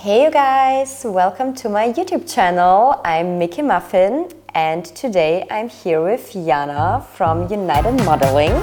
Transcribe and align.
Hey 0.00 0.24
you 0.24 0.30
guys, 0.30 1.04
welcome 1.04 1.52
to 1.56 1.68
my 1.68 1.92
YouTube 1.92 2.24
channel. 2.24 3.02
I'm 3.04 3.38
Micky 3.38 3.60
Muffin 3.60 4.30
and 4.54 4.82
today 4.82 5.46
I'm 5.50 5.68
here 5.68 6.00
with 6.00 6.32
Jana 6.32 7.04
from 7.12 7.52
United 7.52 8.02
Modeling. 8.06 8.56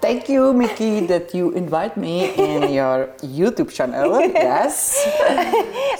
Thank 0.00 0.28
you, 0.28 0.54
Micky, 0.54 1.04
that 1.06 1.34
you 1.34 1.50
invite 1.54 1.96
me 1.96 2.32
in 2.36 2.72
your 2.78 3.08
YouTube 3.18 3.74
channel. 3.74 4.20
Yes. 4.20 4.94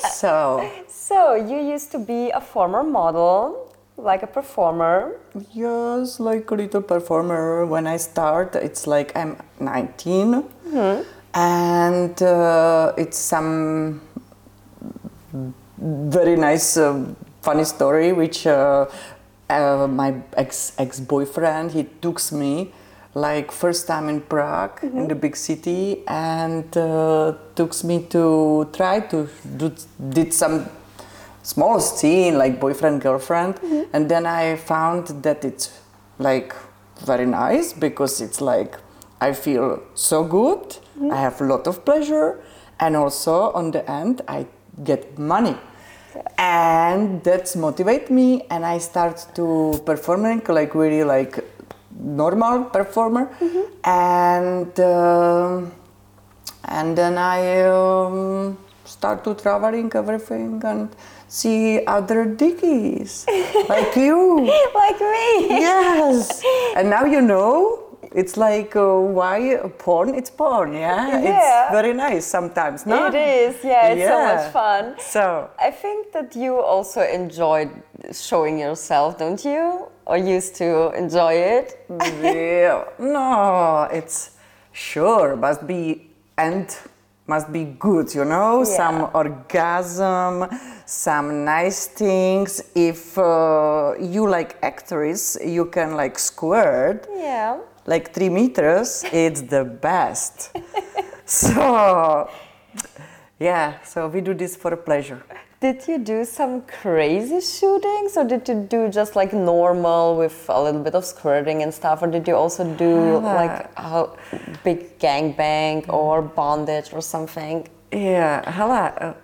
so, 0.14 0.70
So, 0.86 1.34
you 1.34 1.58
used 1.58 1.90
to 1.90 1.98
be 1.98 2.30
a 2.30 2.40
former 2.40 2.84
model, 2.84 3.74
like 3.98 4.22
a 4.22 4.26
performer. 4.26 5.18
yes, 5.52 6.20
like 6.20 6.50
a 6.50 6.54
little 6.54 6.82
performer. 6.82 7.66
When 7.66 7.86
I 7.86 7.96
start, 7.98 8.54
it's 8.54 8.86
like 8.86 9.14
I'm 9.16 9.36
19, 9.60 10.44
and 11.34 12.22
uh, 12.22 12.92
it's 12.96 13.18
some 13.18 14.00
very 15.76 16.36
nice, 16.36 16.76
uh, 16.76 17.04
funny 17.42 17.64
story. 17.64 18.12
Which 18.12 18.46
uh, 18.46 18.86
uh, 19.50 19.86
my 19.90 20.14
ex 20.36 20.72
ex 20.78 21.00
boyfriend 21.00 21.72
he 21.72 21.84
took 22.00 22.20
me 22.32 22.72
like 23.14 23.50
first 23.50 23.86
time 23.86 24.08
in 24.08 24.20
Prague 24.20 24.78
in 24.82 25.08
the 25.08 25.14
big 25.14 25.34
city 25.34 26.02
and 26.06 26.76
uh, 26.76 27.34
took 27.56 27.82
me 27.82 28.04
to 28.04 28.68
try 28.72 29.00
to 29.00 29.28
do 29.56 29.74
did 30.10 30.32
some 30.32 30.68
small 31.48 31.80
scene 31.80 32.36
like 32.36 32.60
boyfriend 32.60 33.00
girlfriend. 33.00 33.54
And 33.94 34.08
then 34.08 34.26
I 34.26 34.56
found 34.56 35.08
that 35.22 35.44
it's 35.44 35.66
like 36.18 36.54
very 37.06 37.26
nice 37.26 37.72
because 37.72 38.20
it's 38.20 38.40
like 38.40 38.76
I 39.20 39.32
feel 39.32 39.82
so 39.94 40.24
good. 40.24 40.76
I 41.10 41.16
have 41.16 41.40
a 41.40 41.44
lot 41.44 41.66
of 41.66 41.84
pleasure. 41.84 42.40
And 42.80 42.96
also 42.96 43.50
on 43.52 43.70
the 43.70 43.82
end 43.90 44.20
I 44.28 44.46
get 44.84 45.18
money. 45.18 45.56
And 46.36 47.22
that's 47.24 47.56
motivate 47.56 48.10
me. 48.10 48.44
And 48.50 48.64
I 48.66 48.78
start 48.78 49.26
to 49.36 49.80
performing 49.86 50.42
like 50.48 50.74
really 50.74 51.04
like 51.04 51.34
normal 51.98 52.64
performer. 52.64 53.24
And 53.84 54.78
um 54.80 55.72
and 56.68 56.96
then 56.96 57.16
I 57.16 57.62
um, 57.62 58.58
start 58.88 59.24
to 59.24 59.34
traveling 59.34 59.90
everything 59.94 60.60
and 60.64 60.88
see 61.28 61.84
other 61.86 62.24
dickies 62.24 63.26
like 63.68 63.94
you. 63.96 64.50
Like 64.74 65.00
me! 65.00 65.60
Yes, 65.60 66.42
and 66.76 66.90
now 66.90 67.04
you 67.04 67.20
know. 67.20 67.84
It's 68.10 68.38
like 68.38 68.74
uh, 68.74 68.96
why 69.18 69.56
porn? 69.76 70.14
It's 70.14 70.30
porn, 70.30 70.72
yeah. 70.72 71.20
Yeah. 71.20 71.64
It's 71.64 71.72
very 71.72 71.92
nice 71.92 72.24
sometimes, 72.24 72.86
no? 72.86 73.08
It 73.08 73.14
is, 73.14 73.62
yeah, 73.62 73.88
it's 73.88 74.08
so 74.08 74.18
much 74.24 74.52
fun. 74.52 74.94
So 74.98 75.50
I 75.60 75.70
think 75.70 76.12
that 76.12 76.34
you 76.34 76.58
also 76.58 77.02
enjoyed 77.02 77.70
showing 78.12 78.58
yourself, 78.58 79.18
don't 79.18 79.44
you? 79.44 79.88
Or 80.06 80.16
used 80.16 80.54
to 80.56 80.90
enjoy 80.96 81.34
it? 81.34 81.84
yeah, 82.22 82.84
no, 82.98 83.88
it's 83.92 84.30
sure 84.72 85.36
must 85.36 85.66
be 85.66 86.08
and 86.38 86.74
must 87.28 87.52
be 87.52 87.64
good, 87.78 88.14
you 88.14 88.24
know, 88.24 88.60
Yeah. 88.60 88.76
some 88.76 89.10
orgasm, 89.14 90.48
some 90.86 91.44
nice 91.44 91.86
things. 91.86 92.62
If 92.74 93.18
uh, 93.18 93.94
you 94.00 94.26
like 94.28 94.56
actress, 94.62 95.36
you 95.44 95.66
can 95.66 95.94
like 95.96 96.18
squirt 96.18 97.06
Yeah. 97.14 97.58
like 97.86 98.12
three 98.14 98.30
meters. 98.30 99.04
It's 99.12 99.42
the 99.42 99.64
best. 99.64 100.56
so 101.26 102.28
yeah, 103.38 103.80
so 103.84 104.08
we 104.08 104.20
do 104.20 104.34
this 104.34 104.56
for 104.56 104.74
pleasure. 104.76 105.22
Did 105.60 105.88
you 105.88 105.98
do 105.98 106.24
some 106.24 106.62
crazy 106.62 107.40
shootings 107.40 108.16
or 108.16 108.22
did 108.22 108.48
you 108.48 108.64
do 108.70 108.88
just 108.88 109.16
like 109.16 109.32
normal 109.32 110.16
with 110.16 110.46
a 110.48 110.62
little 110.62 110.80
bit 110.80 110.94
of 110.94 111.04
squirting 111.04 111.64
and 111.64 111.74
stuff? 111.74 112.00
Or 112.00 112.06
did 112.06 112.28
you 112.28 112.36
also 112.36 112.62
do 112.76 113.18
like 113.18 113.68
a 113.76 114.06
big 114.62 115.00
gangbang 115.00 115.88
or 115.88 116.22
bondage 116.22 116.92
or 116.92 117.00
something? 117.00 117.66
Yeah, 117.90 118.48
Hala, 118.48 118.94
uh, 119.00 119.14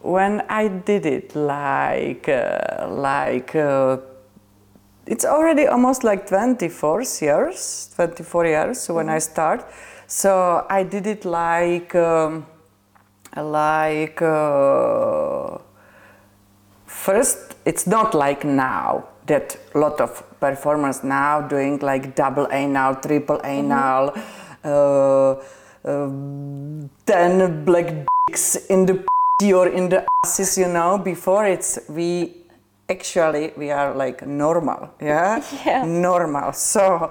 when 0.00 0.42
I 0.50 0.68
did 0.68 1.06
it, 1.06 1.34
like, 1.34 2.28
uh, 2.28 2.86
like, 2.90 3.54
uh, 3.54 3.98
it's 5.06 5.24
already 5.24 5.66
almost 5.66 6.04
like 6.04 6.26
24 6.26 7.04
years, 7.22 7.90
24 7.94 8.46
years 8.46 8.86
when 8.90 9.08
I 9.08 9.18
start. 9.18 9.64
So 10.06 10.66
I 10.68 10.82
did 10.82 11.06
it 11.06 11.24
like, 11.24 11.94
um, 11.94 12.46
like, 13.34 14.20
uh, 14.20 15.58
first, 17.06 17.54
it's 17.64 17.86
not 17.86 18.14
like 18.14 18.44
now 18.44 19.04
that 19.26 19.56
a 19.74 19.78
lot 19.78 20.00
of 20.00 20.10
performers 20.40 21.02
now 21.04 21.40
doing 21.40 21.78
like 21.80 22.14
double 22.14 22.46
anal, 22.52 22.94
triple 22.96 23.40
anal, 23.44 24.12
uh, 24.64 25.34
um, 25.84 26.90
10 27.06 27.64
black 27.64 27.86
dicks 28.26 28.56
in 28.68 28.86
the 28.86 29.04
p- 29.40 29.52
or 29.52 29.68
in 29.68 29.88
the 29.88 30.04
asses, 30.24 30.58
you 30.58 30.68
know. 30.68 30.98
Before 30.98 31.46
it's 31.46 31.78
we 31.88 32.34
actually 32.88 33.52
we 33.56 33.70
are 33.70 33.94
like 33.94 34.26
normal, 34.26 34.90
yeah, 35.00 35.42
Yeah. 35.66 35.84
normal. 35.84 36.52
So, 36.52 37.08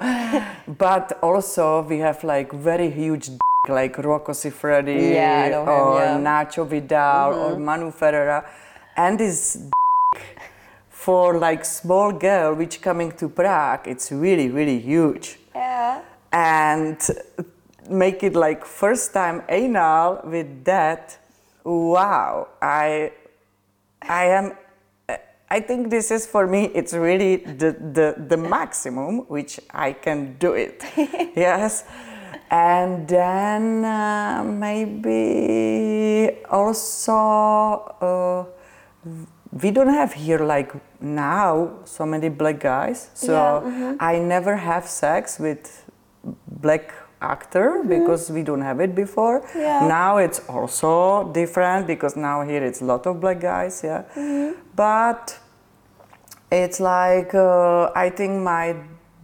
but 0.67 1.17
also 1.21 1.81
we 1.83 1.99
have 1.99 2.23
like 2.23 2.51
very 2.53 2.89
huge. 2.91 3.27
dick, 3.29 3.39
Like 3.67 3.97
Rocco 3.97 4.31
Siffredi 4.33 5.13
Yeah, 5.13 5.49
know 5.51 5.63
him, 5.63 5.69
or 5.69 5.95
yeah. 5.99 6.17
Nacho 6.17 6.63
Vidal 6.65 7.33
or 7.33 7.59
Manu 7.59 7.91
Ferrara, 7.91 8.39
and 8.95 9.19
this 9.19 9.57
for 11.05 11.39
like 11.39 11.63
small 11.63 12.11
girl 12.11 12.53
which 12.53 12.81
coming 12.81 13.09
to 13.13 13.29
Prague, 13.29 13.87
it's 13.87 14.11
really 14.11 14.49
really 14.49 14.79
huge. 14.79 15.27
Yeah. 15.55 16.01
and 16.31 16.99
make 17.89 18.21
it 18.23 18.35
like 18.35 18.61
first 18.65 19.13
time 19.13 19.41
anal 19.49 20.21
with 20.23 20.49
that 20.65 21.17
wow 21.63 22.47
i 22.61 23.11
i 24.03 24.23
am 24.25 24.45
i 25.49 25.59
think 25.59 25.89
this 25.89 26.11
is 26.11 26.27
for 26.33 26.45
me 26.53 26.61
it's 26.79 26.93
really 26.93 27.37
the 27.61 27.71
the, 27.97 28.07
the 28.31 28.37
maximum 28.37 29.13
which 29.35 29.59
i 29.87 29.89
can 30.05 30.19
do 30.37 30.53
it. 30.53 30.83
Yes. 31.47 31.83
And 32.51 33.07
then 33.07 33.85
uh, 33.85 34.43
maybe 34.43 36.41
also 36.49 37.13
uh, 38.01 38.43
we 39.51 39.71
don't 39.71 39.93
have 39.93 40.13
here 40.13 40.39
like 40.39 40.71
now 41.01 41.71
so 41.85 42.05
many 42.05 42.29
black 42.29 42.59
guys. 42.59 43.09
So 43.13 43.33
Yeah, 43.33 43.95
i 43.99 44.19
never 44.19 44.55
have 44.55 44.87
sex 44.87 45.39
with 45.39 45.85
black 46.47 46.93
actor 47.21 47.83
because 47.87 48.31
we 48.31 48.43
don't 48.43 48.61
have 48.61 48.79
it 48.79 48.95
before. 48.95 49.41
Yeah. 49.55 49.87
now 49.87 50.17
it's 50.17 50.39
also 50.47 51.31
different 51.33 51.87
because 51.87 52.15
now 52.15 52.43
here 52.43 52.63
it's 52.63 52.81
a 52.81 52.85
lot 52.85 53.05
of 53.07 53.19
black 53.19 53.39
guys 53.41 53.81
yeah. 53.83 54.03
But 54.75 55.39
it's 56.51 56.79
like 56.79 57.33
uh, 57.33 57.91
i 57.95 58.09
think 58.09 58.41
my 58.41 58.75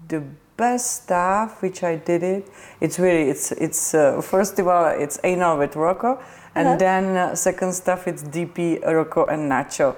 the 0.08 0.22
best 0.58 1.04
stuff 1.04 1.62
which 1.62 1.84
i 1.84 1.96
did 1.96 2.24
it 2.24 2.48
it's 2.80 3.00
really 3.00 3.30
it's 3.30 3.52
it's 3.54 3.94
uh, 3.94 4.22
first 4.22 4.58
of 4.60 4.68
all 4.68 4.86
it's 4.86 5.20
anal 5.24 5.58
with 5.58 5.76
rocco 5.76 6.22
and 6.54 6.80
then 6.80 7.18
uh, 7.18 7.36
second 7.36 7.74
stuff 7.74 8.08
it's 8.08 8.24
dp 8.24 8.82
rocco 8.86 9.26
and 9.26 9.52
nacho 9.52 9.96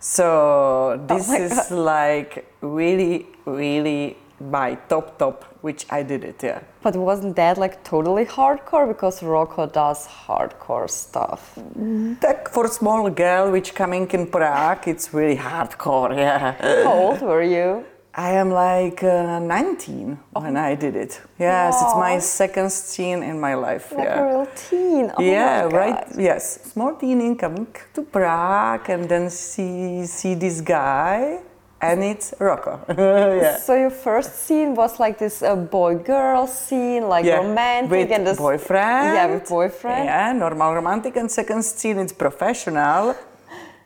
so 0.00 0.96
oh 0.98 1.06
this 1.06 1.28
my 1.28 1.36
is 1.38 1.70
like 1.70 2.46
really 2.62 3.26
really 3.44 4.16
my 4.40 4.74
top 4.88 5.18
top 5.18 5.44
which 5.60 5.84
i 5.90 6.02
did 6.02 6.24
it 6.24 6.42
yeah 6.42 6.60
But 6.82 6.96
wasn't 6.96 7.36
that 7.36 7.58
like 7.58 7.84
totally 7.84 8.24
hardcore? 8.24 8.88
Because 8.88 9.22
Rocco 9.22 9.66
does 9.66 10.06
hardcore 10.06 10.88
stuff. 10.88 11.52
Mm-hmm. 11.56 12.14
Like 12.22 12.48
for 12.48 12.66
small 12.68 13.10
girl 13.10 13.50
which 13.50 13.74
coming 13.74 14.08
in 14.16 14.26
Prague, 14.26 14.88
it's 14.88 15.12
really 15.12 15.36
hardcore. 15.36 16.16
Yeah, 16.16 16.54
How 16.84 16.92
old 16.92 17.20
were 17.20 17.42
you? 17.42 17.84
I 18.14 18.32
am 18.32 18.50
like 18.50 19.04
uh, 19.04 19.38
19 19.38 20.18
when 20.32 20.56
I 20.56 20.74
did 20.74 20.96
it. 20.96 21.20
Yes, 21.38 21.80
it's 21.80 21.94
my 21.94 22.18
second 22.18 22.72
scene 22.72 23.22
in 23.22 23.38
my 23.38 23.54
life. 23.54 23.92
Like 23.92 24.04
yeah. 24.04 24.20
a 24.20 24.26
real 24.26 24.48
teen. 24.56 25.12
Oh 25.16 25.22
yeah, 25.22 25.62
right. 25.62 26.04
Yes, 26.18 26.72
small 26.72 26.96
teen 26.96 27.36
coming 27.36 27.68
to 27.94 28.02
Prague 28.02 28.90
and 28.90 29.08
then 29.08 29.30
see 29.30 30.04
see 30.06 30.34
this 30.34 30.60
guy, 30.60 31.38
and 31.80 32.02
it's 32.02 32.34
Rocco. 32.40 32.80
yeah. 32.98 33.58
So 33.58 33.76
your 33.76 33.90
first 33.90 34.34
scene 34.44 34.74
was 34.74 34.98
like 34.98 35.18
this 35.18 35.40
uh, 35.40 35.54
boy-girl 35.54 36.48
scene, 36.48 37.08
like 37.08 37.24
Yeah, 37.24 37.36
romantic 37.36 37.90
with 37.90 38.10
and 38.10 38.26
this 38.26 38.38
boyfriend. 38.38 39.14
Yeah, 39.14 39.26
with 39.26 39.48
boyfriend. 39.48 40.04
Yeah, 40.06 40.32
normal 40.32 40.74
romantic. 40.74 41.14
And 41.14 41.30
second 41.30 41.62
scene, 41.64 41.98
it's 41.98 42.12
professional. 42.12 43.14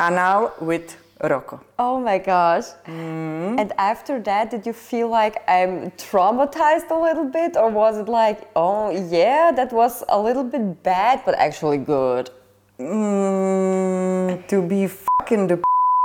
Anal 0.01 0.53
with 0.61 0.97
Rocco. 1.23 1.61
Oh 1.79 2.01
my 2.01 2.19
gosh. 2.19 2.65
And 2.87 3.73
after 3.79 4.21
that, 4.21 4.51
did 4.51 4.67
you 4.67 4.73
feel 4.73 5.09
like 5.09 5.37
I'm 5.49 5.91
traumatized 5.93 6.91
a 6.91 6.99
little 7.01 7.25
bit? 7.25 7.57
Or 7.57 7.71
was 7.71 7.99
it 7.99 8.09
like, 8.09 8.51
oh 8.57 8.91
yeah, 8.91 9.53
that 9.53 9.73
was 9.73 10.03
a 10.09 10.21
little 10.21 10.45
bit 10.45 10.83
bad, 10.83 11.23
but 11.25 11.35
actually 11.37 11.79
good? 11.79 12.31
Mm, 12.79 14.47
to 14.49 14.63
be 14.63 14.89
fucking 14.89 15.47
the 15.47 15.63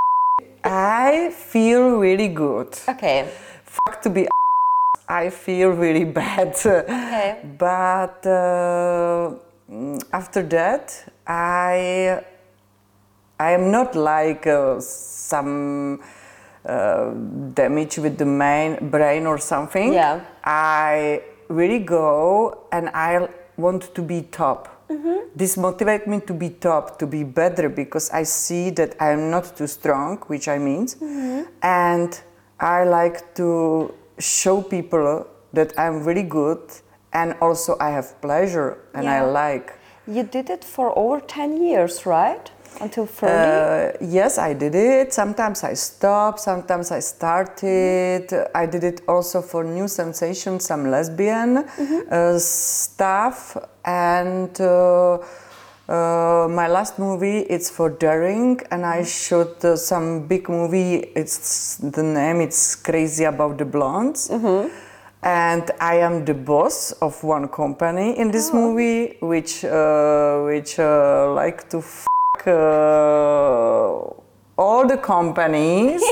I 0.63 1.31
feel 1.31 1.97
really 1.97 2.27
good. 2.27 2.77
Okay. 2.87 3.27
Fuck 3.63 4.01
to 4.03 4.09
be 4.09 4.27
I 5.09 5.29
feel 5.31 5.69
really 5.71 6.05
bad. 6.05 6.49
Okay. 6.49 7.41
But 7.57 8.25
uh, 8.25 9.33
mm, 9.69 10.03
after 10.13 10.43
that, 10.43 11.11
I 11.25 12.23
I 13.39 13.51
am 13.51 13.71
not 13.71 13.95
like 13.95 14.45
uh, 14.47 14.79
some 14.81 16.01
uh, 16.65 17.11
damage 17.53 17.97
with 17.97 18.17
the 18.17 18.25
main 18.25 18.89
brain 18.89 19.25
or 19.25 19.37
something. 19.37 19.93
Yeah. 19.93 20.19
I 20.43 21.21
really 21.47 21.79
go 21.79 22.65
and 22.71 22.89
I 22.89 23.29
want 23.57 23.93
to 23.95 24.01
be 24.01 24.21
top. 24.23 24.67
Mhm. 24.89 25.17
This 25.35 25.55
motivates 25.55 26.07
me 26.07 26.19
to 26.21 26.33
be 26.33 26.49
top, 26.49 26.97
to 26.99 27.05
be 27.07 27.23
better 27.23 27.69
because 27.69 28.09
I 28.11 28.23
see 28.23 28.71
that 28.71 28.95
I 28.99 29.11
am 29.11 29.29
not 29.29 29.55
too 29.55 29.67
strong, 29.67 30.17
which 30.27 30.47
I 30.47 30.57
means, 30.57 30.97
and 31.61 32.19
I 32.59 32.83
like 32.83 33.35
to 33.35 33.93
show 34.17 34.61
people 34.61 35.25
that 35.53 35.73
I'm 35.77 36.03
really 36.03 36.23
good 36.23 36.59
and 37.13 37.35
also 37.41 37.77
I 37.79 37.89
have 37.91 38.19
pleasure 38.21 38.77
and 38.93 39.07
I 39.07 39.21
like. 39.21 39.73
You 40.07 40.23
did 40.23 40.49
it 40.49 40.63
for 40.65 40.97
over 40.97 41.19
10 41.19 41.61
years, 41.61 42.05
right? 42.05 42.51
Until 42.81 43.05
30? 43.05 43.33
Uh, 43.33 43.97
yes, 44.01 44.37
I 44.37 44.53
did 44.53 44.75
it. 44.75 45.13
Sometimes 45.13 45.63
I 45.63 45.73
stopped, 45.73 46.39
sometimes 46.39 46.91
I 46.91 46.99
started. 46.99 48.33
I 48.55 48.65
did 48.65 48.83
it 48.83 49.01
also 49.07 49.41
for 49.41 49.63
New 49.63 49.87
sensations 49.87 50.65
some 50.65 50.89
lesbian 50.89 51.57
uh, 51.57 52.39
stuff. 52.39 53.57
And 53.83 54.59
uh, 54.61 55.19
uh, 55.89 56.47
my 56.49 56.67
last 56.67 56.99
movie, 56.99 57.39
it's 57.39 57.69
for 57.69 57.89
Daring, 57.89 58.59
and 58.71 58.85
I 58.85 59.03
shot 59.03 59.65
uh, 59.65 59.75
some 59.75 60.27
big 60.27 60.47
movie. 60.47 60.95
It's 61.15 61.77
the 61.77 62.03
name. 62.03 62.41
It's 62.41 62.75
Crazy 62.75 63.23
About 63.23 63.57
the 63.57 63.65
Blondes. 63.65 64.29
And 65.21 65.69
I 65.81 65.95
am 65.95 66.23
the 66.23 66.33
boss 66.33 66.93
of 67.01 67.21
one 67.23 67.49
company 67.49 68.17
in 68.17 68.31
this 68.31 68.53
movie, 68.53 69.17
which 69.19 69.65
uh, 69.65 70.43
which 70.43 70.79
uh, 70.79 71.33
like 71.33 71.69
to 71.71 71.81
uh, 72.47 73.99
all 74.57 74.87
the 74.87 74.97
companies 74.97 76.03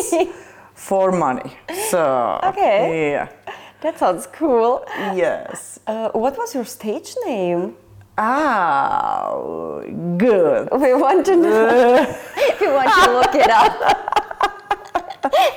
for 0.73 1.11
money. 1.11 1.51
So 1.89 2.39
Okay. 2.43 3.11
yeah, 3.11 3.27
that 3.81 3.97
sounds 3.99 4.27
cool. 4.27 4.85
yes. 5.15 5.79
Uh, 5.87 6.09
what 6.11 6.37
was 6.37 6.53
your 6.55 6.65
stage 6.65 7.15
name? 7.25 7.75
Ah, 8.17 9.35
good. 10.17 10.69
We 10.83 10.93
want 10.93 11.25
to 11.27 11.35
know. 11.35 12.15
we 12.61 12.67
want 12.67 12.89
to 13.03 13.11
look 13.17 13.35
it 13.35 13.49
up. 13.49 13.75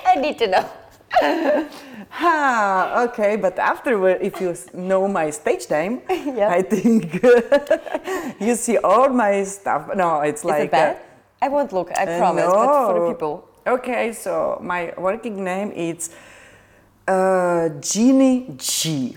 I 0.06 0.14
need 0.20 0.36
to 0.38 0.46
know. 0.46 0.66
Ah, 2.12 3.04
okay, 3.04 3.36
but 3.36 3.58
afterward, 3.58 4.18
if 4.20 4.40
you 4.40 4.54
know 4.74 5.06
my 5.08 5.30
stage 5.30 5.70
name, 5.70 6.02
Yeah. 6.10 6.50
I 6.50 6.62
think 6.62 7.22
you 8.40 8.54
see 8.56 8.78
all 8.78 9.08
my 9.08 9.44
stuff. 9.44 9.94
No, 9.94 10.20
it's 10.20 10.40
Is 10.42 10.44
like 10.44 10.64
it 10.64 10.70
bad? 10.70 10.96
uh, 10.96 11.44
I 11.44 11.48
won't 11.48 11.72
look, 11.72 11.90
I 11.96 12.04
Uh, 12.04 12.18
promise, 12.18 12.44
but 12.50 12.86
for 12.86 12.94
the 13.00 13.06
people. 13.14 13.34
Okay, 13.66 14.12
so 14.12 14.58
my 14.60 14.92
working 14.98 15.44
name 15.44 15.70
is 15.72 16.10
uh, 17.06 17.68
Jeannie 17.80 18.46
G. 18.58 19.16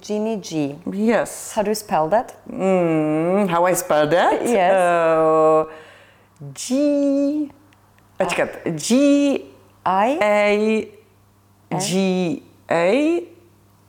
Jeannie 0.00 0.38
G. 0.40 0.78
Yes. 0.90 1.52
How 1.52 1.62
do 1.62 1.70
you 1.70 1.74
spell 1.74 2.08
that? 2.08 2.38
Mm, 2.48 3.48
how 3.50 3.66
I 3.66 3.74
spell 3.74 4.06
that? 4.08 4.40
Yes. 4.46 4.72
Uh, 4.74 5.64
G. 6.54 7.50
Počkat. 8.18 8.64
G 8.78 8.88
I? 9.84 10.08
A 10.22 10.99
G 11.78 12.42
A 12.70 13.28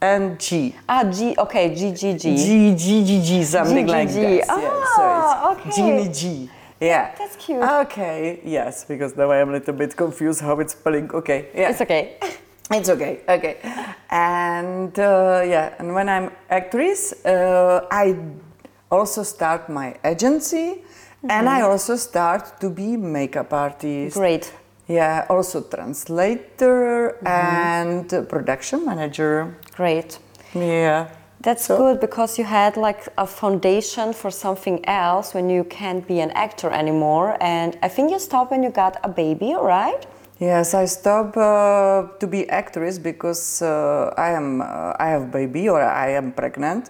and 0.01 0.39
G. 0.39 0.75
Ah, 0.87 1.03
G. 1.03 1.35
Okay, 1.37 1.75
G, 1.75 1.91
G, 1.91 2.13
G. 2.13 2.35
G 2.35 2.75
G 2.75 3.05
G 3.05 3.21
G 3.23 3.43
something 3.43 3.85
G, 3.87 3.91
G, 3.91 3.91
like 3.91 4.09
G. 4.09 4.21
that. 4.21 4.45
Ah, 4.49 4.59
yeah, 4.59 4.85
so 4.95 5.51
it's 5.51 5.59
okay. 5.59 5.75
Jeannie 5.75 6.13
G. 6.13 6.49
Yeah. 6.79 7.13
That's 7.17 7.35
cute. 7.35 7.61
Okay. 7.61 8.41
Yes, 8.43 8.85
because 8.85 9.15
now 9.15 9.29
I 9.29 9.37
am 9.37 9.49
a 9.49 9.53
little 9.53 9.73
bit 9.73 9.95
confused 9.95 10.41
how 10.41 10.59
it's 10.59 10.73
spelling. 10.73 11.11
Okay. 11.11 11.49
Yeah. 11.53 11.69
It's 11.69 11.81
okay. 11.81 12.17
It's 12.73 12.87
okay, 12.87 13.19
okay. 13.27 13.57
And 14.09 14.97
uh, 14.97 15.43
yeah, 15.45 15.75
and 15.77 15.93
when 15.93 16.07
I'm 16.07 16.31
actress, 16.49 17.13
uh, 17.25 17.85
I 17.91 18.15
also 18.89 19.23
start 19.23 19.67
my 19.67 19.97
agency, 20.05 20.81
and 21.27 21.49
I 21.49 21.61
also 21.61 21.97
start 21.97 22.61
to 22.61 22.69
be 22.69 22.95
makeup 22.95 23.51
artist. 23.51 24.15
Great. 24.15 24.53
Yeah, 24.91 25.25
also 25.29 25.61
translator 25.61 27.15
and 27.25 28.13
uh, 28.13 28.21
production 28.23 28.85
manager. 28.85 29.55
Great. 29.75 30.19
Yeah. 30.53 31.07
That's 31.39 31.65
So- 31.65 31.77
good 31.77 31.99
because 31.99 32.38
you 32.39 32.45
had 32.45 32.77
like 32.77 33.07
a 33.17 33.25
foundation 33.25 34.13
for 34.13 34.29
something 34.31 34.77
else 34.85 35.33
when 35.33 35.49
you 35.49 35.63
can't 35.63 36.05
be 36.07 36.19
an 36.19 36.31
actor 36.31 36.69
anymore. 36.69 37.38
And 37.41 37.77
I 37.81 37.89
think 37.89 38.11
you 38.11 38.19
stopped 38.19 38.51
when 38.51 38.63
you 38.63 38.69
got 38.69 38.97
a 39.03 39.09
baby, 39.09 39.55
right? 39.55 40.05
Yes, 40.41 40.73
I 40.73 40.85
stop 40.85 41.38
uh, 41.38 42.07
to 42.17 42.25
be 42.25 42.49
actress 42.49 42.97
because 42.97 43.61
uh, 43.61 44.11
I 44.17 44.31
am 44.31 44.61
uh, 44.61 44.93
I 44.97 45.09
have 45.09 45.31
baby 45.31 45.69
or 45.69 45.79
I 45.83 46.09
am 46.17 46.31
pregnant, 46.31 46.89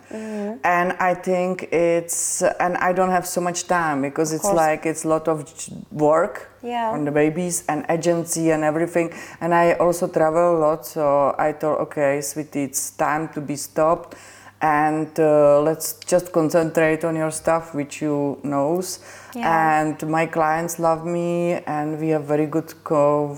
and 0.63 0.93
I 0.93 1.13
think 1.15 1.63
it's 1.73 2.41
and 2.61 2.77
I 2.77 2.93
don't 2.93 3.09
have 3.11 3.27
so 3.27 3.41
much 3.41 3.67
time 3.67 4.01
because 4.03 4.31
it's 4.31 4.43
course. 4.43 4.55
like 4.55 4.85
it's 4.85 5.03
a 5.03 5.09
lot 5.09 5.27
of 5.27 5.43
work 5.91 6.47
Yeah. 6.63 6.93
on 6.95 7.03
the 7.03 7.11
babies 7.11 7.65
and 7.67 7.83
agency 7.89 8.51
and 8.51 8.63
everything, 8.63 9.11
and 9.41 9.53
I 9.53 9.73
also 9.83 10.07
travel 10.07 10.55
a 10.55 10.59
lot. 10.65 10.85
So 10.85 11.35
I 11.37 11.51
thought, 11.51 11.79
okay, 11.91 12.21
sweetie, 12.21 12.63
it's 12.63 12.91
time 12.91 13.27
to 13.33 13.41
be 13.41 13.57
stopped, 13.57 14.15
and 14.61 15.19
uh, 15.19 15.61
let's 15.61 15.93
just 16.05 16.31
concentrate 16.31 17.03
on 17.03 17.15
your 17.15 17.31
stuff, 17.31 17.73
which 17.73 18.01
you 18.01 18.39
knows. 18.43 18.99
Yeah. 19.35 19.81
And 19.81 20.07
my 20.09 20.25
clients 20.27 20.77
love 20.79 21.05
me, 21.05 21.53
and 21.65 21.99
we 21.99 22.09
have 22.09 22.25
very 22.25 22.45
good 22.45 22.71
co. 22.83 23.37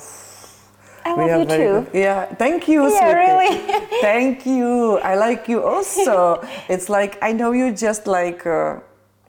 I 1.06 1.14
we 1.16 1.22
love 1.22 1.30
have 1.30 1.40
you 1.42 1.46
too. 1.58 1.86
good- 1.92 2.00
yeah, 2.02 2.26
thank 2.36 2.68
you. 2.68 2.90
Yeah, 2.90 3.00
sweetie. 3.00 3.16
really. 3.20 4.00
thank 4.02 4.46
you. 4.46 4.98
I 5.00 5.16
like 5.16 5.48
you 5.48 5.64
also. 5.64 6.42
it's 6.70 6.90
like 6.90 7.18
I 7.22 7.32
know 7.34 7.52
you 7.52 7.72
just 7.74 8.08
like 8.08 8.46
uh, 8.46 8.80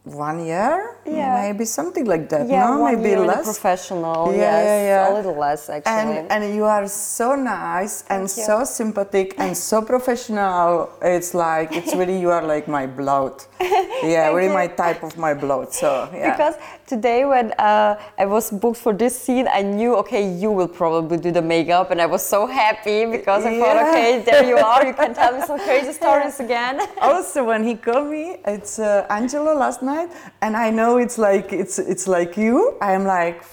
one 0.05 0.45
year, 0.45 0.94
Yeah. 1.07 1.53
maybe 1.53 1.65
something 1.65 2.07
like 2.07 2.29
that. 2.31 2.49
Yeah, 2.49 2.71
no, 2.71 2.85
maybe 2.85 3.11
year 3.11 3.21
less. 3.21 3.45
professional. 3.45 4.33
Yeah, 4.33 4.39
yes, 4.39 4.65
yeah, 4.65 4.83
yeah. 4.85 5.13
a 5.13 5.15
little 5.15 5.39
less 5.39 5.69
actually. 5.69 5.93
And 5.93 6.33
and 6.33 6.55
you 6.55 6.65
are 6.65 6.87
so 6.89 7.35
nice 7.35 8.05
and 8.09 8.23
you. 8.23 8.29
so 8.49 8.65
sympathetic 8.65 9.35
and 9.39 9.57
so 9.71 9.83
professional. 9.83 10.91
It's 11.03 11.35
like 11.35 11.73
it's 11.73 11.95
really 12.01 12.19
you 12.21 12.31
are 12.31 12.43
like 12.43 12.69
my 12.69 12.87
blood. 12.87 13.35
Yeah, 14.05 14.33
really 14.33 14.53
my 14.53 14.67
type 14.67 15.03
of 15.03 15.17
my 15.17 15.33
blood. 15.33 15.73
So 15.73 15.89
yeah. 16.13 16.33
Because 16.33 16.57
today 16.87 17.25
when 17.25 17.53
uh, 17.59 17.99
I 18.19 18.27
was 18.27 18.51
booked 18.51 18.77
for 18.77 18.93
this 18.93 19.19
scene, 19.19 19.49
I 19.49 19.63
knew 19.63 19.97
okay 20.03 20.23
you 20.43 20.51
will 20.51 20.69
probably 20.69 21.17
do 21.17 21.31
the 21.31 21.41
makeup, 21.41 21.91
and 21.91 22.01
I 22.01 22.07
was 22.07 22.23
so 22.23 22.47
happy 22.47 23.07
because 23.07 23.45
I 23.47 23.59
thought 23.59 23.77
okay 23.89 24.23
there 24.25 24.45
you 24.45 24.59
are, 24.59 24.85
you 24.85 24.93
can 24.93 25.15
tell 25.15 25.33
me 25.33 25.41
some 25.47 25.59
crazy 25.59 25.93
stories 25.93 26.39
again. 26.41 26.81
also 27.01 27.45
when 27.45 27.65
he 27.65 27.75
called 27.75 28.11
me 28.11 28.37
it's 28.47 28.79
uh, 28.79 29.07
angelo 29.11 29.55
last 29.55 29.83
night 29.83 30.11
and 30.43 30.57
i 30.57 30.71
know 30.71 30.94
it's 30.99 31.19
like 31.19 31.53
it's 31.53 31.79
it's 31.79 32.07
like 32.09 32.37
you 32.37 32.75
i 32.81 32.93
am 32.93 33.05
like 33.05 33.37
"F- 33.41 33.53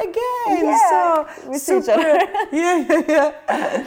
again 0.00 0.64
Yeah, 0.64 0.88
so 0.92 1.50
we 1.50 1.58
see 1.58 1.76
each 1.78 1.84
super. 1.84 1.98
other. 2.00 2.18
yeah 2.52 2.78
yeah 2.88 3.02
yeah 3.08 3.84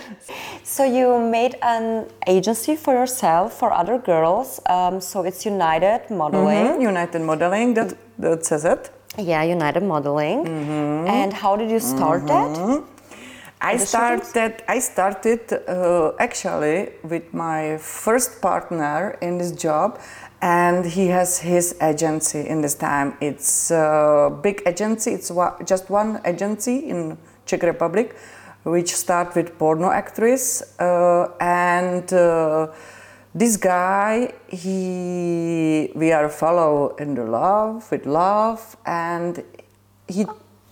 So 0.63 0.83
you 0.83 1.07
made 1.19 1.55
an 1.61 1.85
agency 2.27 2.75
for 2.75 2.93
yourself 2.93 3.53
for 3.59 3.69
other 3.81 3.97
girls. 4.11 4.59
Um, 4.75 4.99
so 5.01 5.23
it's 5.27 5.45
United 5.45 6.01
Modeling. 6.09 6.65
Mhm, 6.67 6.81
united 6.91 7.21
modeling 7.21 7.73
that 7.77 7.89
that 8.23 8.45
says 8.45 8.63
it 8.73 8.81
Yeah, 9.31 9.43
United 9.57 9.83
Modeling. 9.93 10.39
Mm-hmm. 10.45 11.07
And 11.19 11.31
how 11.43 11.55
did 11.59 11.69
you 11.75 11.79
start 11.79 12.21
that? 12.33 12.51
I 13.61 13.77
started. 13.77 14.51
I 14.75 14.79
started 14.91 15.41
uh, 15.53 16.11
actually 16.27 16.77
with 17.11 17.25
my 17.33 17.77
first 18.05 18.41
partner 18.41 19.17
in 19.21 19.37
this 19.41 19.51
job, 19.65 19.87
and 20.45 20.85
he 20.85 21.07
has 21.07 21.39
his 21.39 21.75
agency 21.81 22.47
in 22.47 22.61
this 22.61 22.75
time. 22.75 23.17
It's 23.19 23.71
a 23.71 24.29
big 24.43 24.61
agency. 24.67 25.11
It's 25.11 25.31
just 25.65 25.89
one 25.89 26.21
agency 26.23 26.87
in 26.87 27.17
Czech 27.47 27.63
Republic, 27.63 28.15
which 28.63 28.93
start 28.93 29.33
with 29.35 29.57
porno 29.57 29.89
actress, 29.89 30.61
uh, 30.79 31.31
and 31.39 32.13
uh, 32.13 32.67
this 33.33 33.57
guy 33.57 34.33
he 34.47 35.91
we 35.95 36.11
are 36.11 36.29
follow 36.29 36.95
in 36.97 37.15
the 37.15 37.23
love 37.23 37.89
with 37.91 38.05
love, 38.05 38.77
and 38.85 39.43
he 40.07 40.27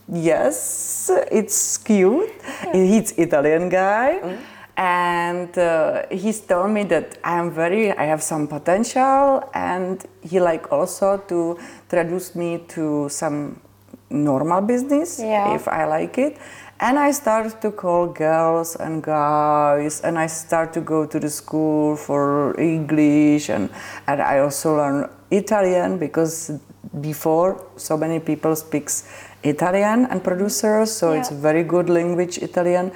yes, 0.08 1.10
it's 1.32 1.80
cute. 1.80 2.30
He's 2.72 3.12
Italian 3.14 3.70
guy. 3.70 4.38
And 4.76 5.56
uh, 5.58 6.04
he's 6.10 6.40
told 6.42 6.72
me 6.72 6.84
that 6.86 7.18
I 7.24 7.38
am 7.38 7.52
very, 7.52 7.92
I 7.92 8.06
have 8.06 8.24
some 8.24 8.48
potential, 8.48 9.48
and 9.54 10.04
he 10.22 10.40
like 10.40 10.72
also 10.72 11.18
to 11.28 11.58
introduce 11.86 12.36
me 12.36 12.64
to 12.70 13.08
some 13.10 13.62
normal 14.10 14.62
business 14.62 15.20
Yeah. 15.20 15.54
if 15.56 15.68
I 15.68 15.86
like 15.86 16.18
it. 16.18 16.38
And 16.80 16.98
I 17.00 17.12
start 17.12 17.62
to 17.62 17.72
call 17.72 18.08
girls 18.08 18.76
and 18.76 19.02
guys, 19.04 20.02
and 20.02 20.18
I 20.18 20.28
start 20.28 20.74
to 20.74 20.82
go 20.82 21.06
to 21.06 21.20
the 21.20 21.30
school 21.30 21.96
for 21.96 22.60
English, 22.60 23.50
and, 23.50 23.70
and 24.08 24.22
I 24.22 24.40
also 24.40 24.78
learn 24.78 25.08
Italian 25.32 25.98
because 26.00 26.52
before 27.00 27.64
so 27.78 27.96
many 27.96 28.20
people 28.20 28.56
speaks 28.56 29.08
Italian 29.44 30.08
and 30.10 30.24
producers, 30.24 30.92
so 30.92 31.12
it's 31.14 31.32
Yeah. 31.32 31.38
very 31.42 31.64
good 31.64 31.90
language 31.90 32.38
Italian, 32.40 32.92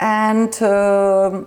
and. 0.00 0.62
um 0.62 1.46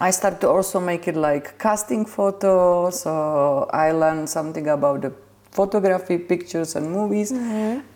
I 0.00 0.12
start 0.12 0.40
to 0.42 0.48
also 0.48 0.78
make 0.78 1.08
it 1.08 1.16
like 1.16 1.58
casting 1.58 2.06
photos. 2.06 3.00
So 3.00 3.68
I 3.72 3.90
learned 3.90 4.28
something 4.28 4.68
about 4.68 5.02
the 5.02 5.12
photography, 5.50 6.18
pictures, 6.18 6.76
and 6.76 6.92
movies. 6.92 7.32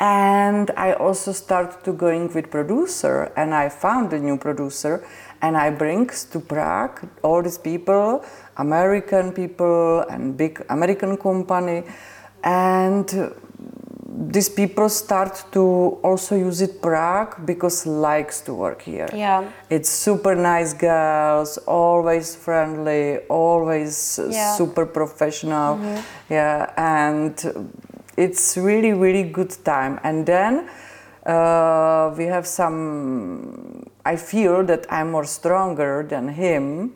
And 0.01 0.73
I 0.77 0.95
also 0.95 1.31
start 1.31 1.85
to 1.85 1.93
going 1.93 2.33
with 2.35 2.51
producer, 2.51 3.31
and 3.37 3.55
I 3.55 3.69
found 3.69 4.12
a 4.12 4.19
new 4.19 4.37
producer, 4.37 5.07
and 5.43 5.57
I 5.57 5.71
bring 5.71 6.11
to 6.33 6.41
Prague 6.41 7.09
all 7.23 7.41
these 7.41 7.59
people, 7.59 8.25
American 8.57 9.31
people, 9.33 10.01
and 10.11 10.37
big 10.37 10.61
American 10.71 11.17
company, 11.17 11.85
and 12.43 13.07
these 14.31 14.49
people 14.49 14.88
start 14.88 15.45
to 15.52 15.99
also 16.02 16.37
use 16.37 16.61
it 16.61 16.81
Prague 16.81 17.45
because 17.45 17.87
likes 17.87 18.41
to 18.43 18.55
work 18.55 18.83
here. 18.83 19.09
Yeah. 19.12 19.50
It's 19.71 19.88
super 19.91 20.35
nice 20.35 20.73
girls, 20.75 21.59
always 21.67 22.37
friendly, 22.37 23.19
always 23.29 24.19
Yeah. 24.31 24.55
super 24.57 24.87
professional. 24.87 25.79
Yeah, 26.31 26.71
and 26.76 27.35
it's 28.17 28.57
really 28.57 28.93
really 28.93 29.25
good 29.25 29.52
time. 29.64 29.99
And 30.05 30.25
then 30.26 30.69
uh, 31.26 32.14
we 32.17 32.25
have 32.26 32.47
some. 32.47 33.87
I 34.05 34.17
feel 34.17 34.65
that 34.65 34.87
I'm 34.91 35.13
more 35.13 35.25
stronger 35.25 36.05
than 36.09 36.29
him, 36.29 36.93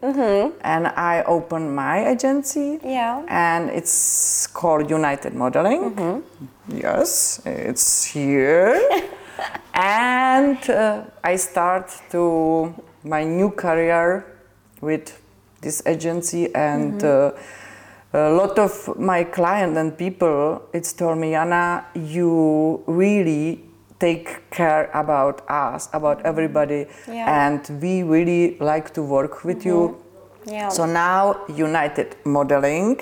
and 0.60 0.88
I 0.88 1.22
open 1.26 1.72
my 1.74 2.08
agency. 2.08 2.80
Yeah. 2.82 3.24
And 3.28 3.70
it's 3.70 4.48
called 4.48 4.90
United 4.90 5.34
Modeling. 5.34 6.22
Yes, 6.68 7.40
it's 7.44 8.04
here. 8.04 8.80
and 9.74 10.58
uh, 10.68 11.04
I 11.22 11.36
start 11.36 11.92
to 12.10 12.74
my 13.04 13.22
new 13.22 13.50
career 13.50 14.26
with 14.80 15.20
this 15.60 15.82
agency 15.86 16.52
and 16.54 17.02
uh, 17.04 17.32
a 18.12 18.30
lot 18.30 18.58
of 18.58 18.98
my 18.98 19.24
clients 19.24 19.76
and 19.78 19.96
people 19.96 20.62
it's 20.72 20.92
told 20.92 21.18
me 21.18 21.34
Anna 21.34 21.84
you 21.94 22.82
really 22.86 23.65
take 23.98 24.50
care 24.50 24.90
about 24.92 25.42
us 25.48 25.88
about 25.92 26.24
everybody 26.24 26.86
Yeah. 27.08 27.46
and 27.46 27.60
we 27.82 28.02
really 28.02 28.56
like 28.58 28.92
to 28.94 29.02
work 29.02 29.44
with 29.44 29.64
you 29.64 29.78
mm-hmm. 29.80 30.06
Yeah. 30.46 30.68
so 30.68 30.86
now 30.86 31.40
United 31.48 32.14
Modeling, 32.24 33.00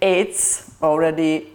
it's 0.00 0.72
already 0.82 1.52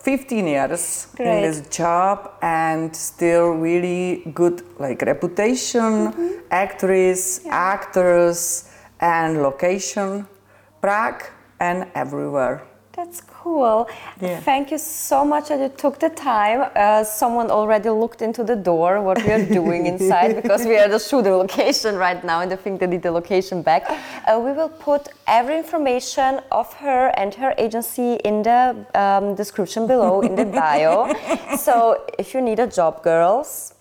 15 0.00 0.46
years 0.46 1.06
Great. 1.16 1.36
in 1.36 1.42
this 1.42 1.66
job 1.74 2.30
and 2.42 2.94
still 2.94 3.52
really 3.52 4.22
good 4.34 4.62
like 4.78 5.00
reputation, 5.00 6.12
mm-hmm. 6.12 6.28
actress, 6.50 7.40
actors, 7.46 8.70
and 9.00 9.42
location, 9.42 10.26
Prague 10.82 11.22
and 11.58 11.86
everywhere. 11.94 12.66
That's 12.92 13.22
cool. 13.44 13.86
Yeah. 14.20 14.40
Thank 14.40 14.70
you 14.72 14.78
so 14.78 15.18
much 15.24 15.48
that 15.50 15.60
you 15.60 15.68
took 15.68 15.98
the 16.00 16.08
time. 16.08 16.60
Uh, 16.74 17.04
someone 17.04 17.50
already 17.50 17.90
looked 17.90 18.22
into 18.22 18.42
the 18.42 18.56
door 18.56 19.02
what 19.02 19.18
we 19.24 19.30
are 19.36 19.44
doing 19.60 19.86
inside 19.92 20.30
because 20.40 20.64
we 20.64 20.76
are 20.78 20.88
the 20.88 20.98
shooting 20.98 21.36
location 21.44 21.96
right 22.06 22.22
now 22.24 22.40
and 22.40 22.50
I 22.52 22.56
think 22.56 22.80
they 22.80 22.86
need 22.86 23.02
the 23.02 23.12
location 23.20 23.62
back. 23.62 23.82
Uh, 23.90 24.40
we 24.46 24.52
will 24.52 24.74
put 24.88 25.02
every 25.26 25.56
information 25.58 26.40
of 26.50 26.72
her 26.84 27.12
and 27.20 27.34
her 27.34 27.52
agency 27.58 28.14
in 28.28 28.42
the 28.42 28.60
um, 28.94 29.34
description 29.34 29.86
below 29.86 30.22
in 30.22 30.34
the 30.40 30.46
bio. 30.46 31.12
so 31.66 31.74
if 32.18 32.32
you 32.34 32.40
need 32.40 32.58
a 32.58 32.66
job, 32.66 33.02
girls, 33.02 33.73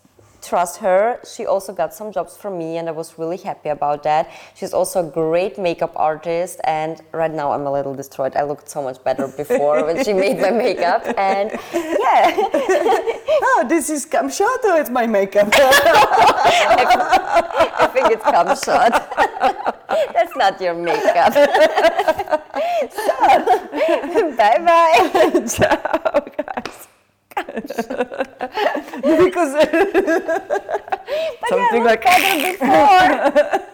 trust 0.44 0.78
her. 0.80 1.20
She 1.26 1.46
also 1.46 1.72
got 1.74 1.94
some 1.94 2.12
jobs 2.12 2.36
from 2.38 2.58
me, 2.58 2.78
and 2.78 2.88
I 2.90 2.92
was 2.92 3.18
really 3.18 3.38
happy 3.38 3.70
about 3.70 4.04
that. 4.04 4.30
She's 4.56 4.74
also 4.74 5.08
a 5.08 5.10
great 5.10 5.58
makeup 5.58 5.94
artist, 5.96 6.60
and 6.66 7.02
right 7.12 7.32
now 7.34 7.52
I'm 7.54 7.66
a 7.66 7.72
little 7.72 7.96
destroyed. 7.96 8.36
I 8.36 8.44
looked 8.44 8.70
so 8.70 8.84
much 8.84 9.02
better 9.04 9.28
before 9.28 9.84
when 9.86 10.04
she 10.04 10.14
made 10.14 10.40
my 10.40 10.52
makeup, 10.52 11.04
and 11.18 11.52
yeah, 11.74 12.36
Oh, 13.46 13.66
this 13.68 13.90
is 13.90 14.06
Kamshato, 14.06 14.80
it's 14.80 14.90
my 14.90 15.06
makeup. 15.08 15.50
I 15.54 15.60
think 17.94 18.12
it's 18.12 18.24
come 18.24 18.56
shot. 18.56 18.92
That's 20.14 20.34
not 20.36 20.60
your 20.62 20.74
makeup. 20.74 21.34
so, 22.92 23.08
bye 24.38 24.60
bye. 24.64 25.46
Ciao, 25.48 26.26
guys. 26.38 26.88
because 29.26 29.52
Something 31.50 31.84
like- 31.84 32.04
before. 32.60 33.68